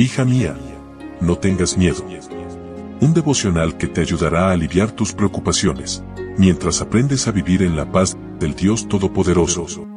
[0.00, 0.56] Hija mía,
[1.20, 2.04] no tengas miedo.
[3.00, 6.04] Un devocional que te ayudará a aliviar tus preocupaciones,
[6.36, 9.88] mientras aprendes a vivir en la paz del Dios Todopoderoso.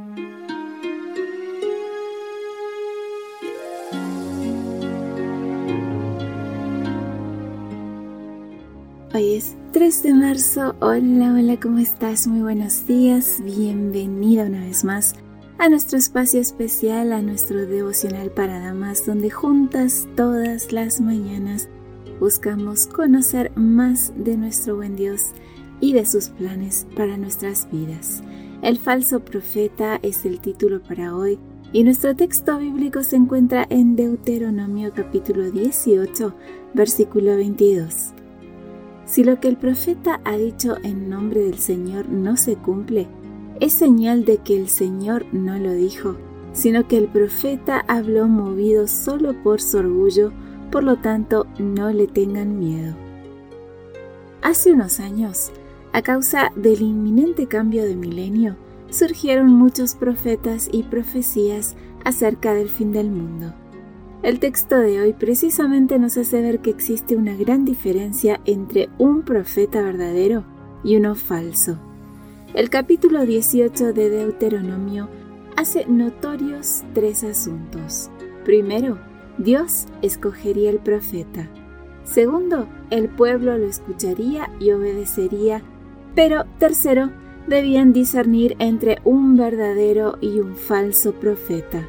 [9.14, 10.76] Hoy es 3 de marzo.
[10.80, 12.26] Hola, hola, ¿cómo estás?
[12.26, 13.38] Muy buenos días.
[13.46, 15.14] Bienvenida una vez más
[15.62, 21.70] a nuestro espacio especial, a nuestro devocional para damas, donde juntas todas las mañanas
[22.20, 25.34] buscamos conocer más de nuestro buen Dios
[25.80, 28.24] y de sus planes para nuestras vidas.
[28.64, 31.38] El falso profeta es el título para hoy
[31.72, 36.34] y nuestro texto bíblico se encuentra en Deuteronomio capítulo 18,
[36.74, 38.14] versículo 22.
[39.06, 43.08] Si lo que el profeta ha dicho en nombre del Señor no se cumple,
[43.62, 46.18] es señal de que el Señor no lo dijo,
[46.52, 50.34] sino que el profeta habló movido solo por su orgullo,
[50.72, 52.96] por lo tanto no le tengan miedo.
[54.42, 55.52] Hace unos años,
[55.94, 58.56] a causa del inminente cambio de milenio,
[58.90, 63.54] surgieron muchos profetas y profecías acerca del fin del mundo.
[64.24, 69.22] El texto de hoy precisamente nos hace ver que existe una gran diferencia entre un
[69.22, 70.46] profeta verdadero
[70.84, 71.78] y uno falso.
[72.54, 75.08] El capítulo 18 de Deuteronomio
[75.56, 78.10] hace notorios tres asuntos.
[78.44, 78.98] Primero,
[79.38, 81.48] Dios escogería el profeta.
[82.04, 85.62] Segundo, el pueblo lo escucharía y obedecería.
[86.14, 87.10] Pero tercero,
[87.48, 91.88] debían discernir entre un verdadero y un falso profeta.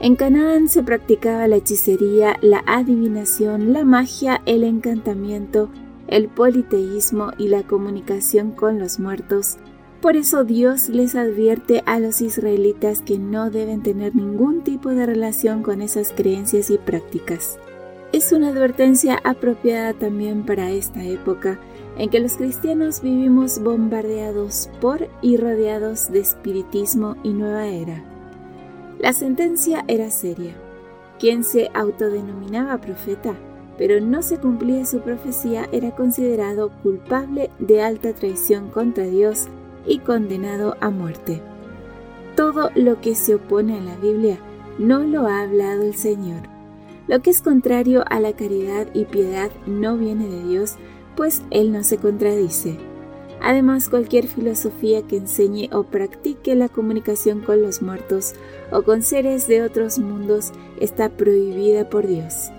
[0.00, 5.70] En Canaán se practicaba la hechicería, la adivinación, la magia, el encantamiento,
[6.12, 9.56] el politeísmo y la comunicación con los muertos.
[10.02, 15.06] Por eso Dios les advierte a los israelitas que no deben tener ningún tipo de
[15.06, 17.58] relación con esas creencias y prácticas.
[18.12, 21.58] Es una advertencia apropiada también para esta época
[21.96, 28.04] en que los cristianos vivimos bombardeados por y rodeados de espiritismo y nueva era.
[28.98, 30.52] La sentencia era seria.
[31.18, 33.34] Quien se autodenominaba profeta
[33.78, 39.48] pero no se cumplía su profecía, era considerado culpable de alta traición contra Dios
[39.86, 41.40] y condenado a muerte.
[42.36, 44.38] Todo lo que se opone a la Biblia
[44.78, 46.42] no lo ha hablado el Señor.
[47.08, 50.76] Lo que es contrario a la caridad y piedad no viene de Dios,
[51.16, 52.78] pues Él no se contradice.
[53.42, 58.34] Además, cualquier filosofía que enseñe o practique la comunicación con los muertos
[58.70, 62.52] o con seres de otros mundos está prohibida por Dios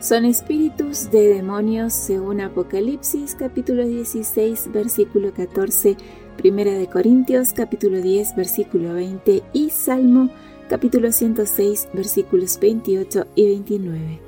[0.00, 5.94] son espíritus de demonios según Apocalipsis capítulo 16 versículo 14,
[6.38, 10.30] Primera de Corintios capítulo 10 versículo 20 y Salmo
[10.70, 14.20] capítulo 106 versículos 28 y 29.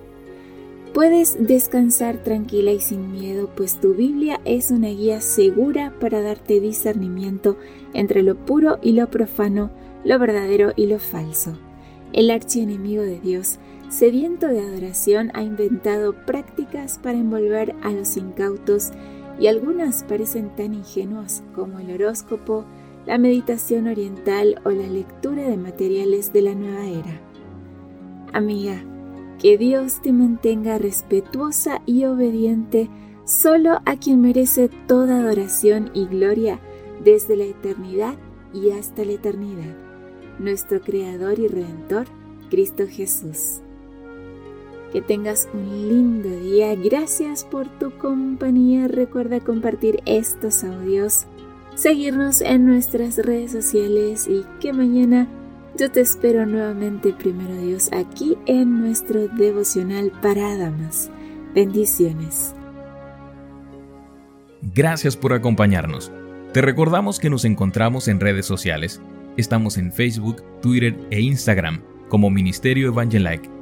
[0.92, 6.60] Puedes descansar tranquila y sin miedo, pues tu Biblia es una guía segura para darte
[6.60, 7.56] discernimiento
[7.94, 9.70] entre lo puro y lo profano,
[10.04, 11.56] lo verdadero y lo falso.
[12.12, 13.58] El archienemigo de Dios
[13.92, 18.90] sediento de adoración, ha inventado prácticas para envolver a los incautos
[19.38, 22.64] y algunas parecen tan ingenuas como el horóscopo,
[23.06, 27.20] la meditación oriental o la lectura de materiales de la nueva era.
[28.32, 28.82] Amiga,
[29.38, 32.88] que Dios te mantenga respetuosa y obediente
[33.24, 36.60] solo a quien merece toda adoración y gloria
[37.04, 38.14] desde la eternidad
[38.54, 39.76] y hasta la eternidad,
[40.38, 42.06] nuestro Creador y Redentor,
[42.50, 43.61] Cristo Jesús.
[44.92, 46.74] Que tengas un lindo día.
[46.74, 48.88] Gracias por tu compañía.
[48.88, 51.24] Recuerda compartir estos audios,
[51.74, 55.28] seguirnos en nuestras redes sociales y que mañana
[55.78, 61.10] yo te espero nuevamente, primero Dios, aquí en nuestro devocional para damas.
[61.54, 62.54] Bendiciones.
[64.74, 66.12] Gracias por acompañarnos.
[66.52, 69.00] Te recordamos que nos encontramos en redes sociales.
[69.38, 73.61] Estamos en Facebook, Twitter e Instagram como Ministerio Evangelike